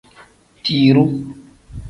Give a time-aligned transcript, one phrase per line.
[0.63, 1.11] Tiruu.